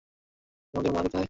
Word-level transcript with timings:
তোদের 0.73 0.91
মা 0.91 1.01
কোথায়? 1.01 1.19